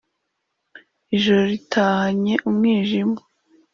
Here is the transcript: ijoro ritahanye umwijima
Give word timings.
ijoro 1.15 1.41
ritahanye 1.51 2.33
umwijima 2.49 3.19